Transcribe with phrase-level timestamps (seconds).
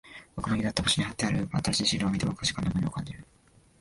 [0.35, 3.23] 僕の家だった場所に貼ってある真新しいシールを見て、僕は時間の重みを感じる。